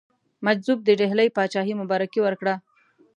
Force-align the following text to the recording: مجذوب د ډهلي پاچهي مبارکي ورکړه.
مجذوب 0.45 0.79
د 0.83 0.89
ډهلي 0.99 1.27
پاچهي 1.35 1.73
مبارکي 1.81 2.19
ورکړه. 2.23 2.55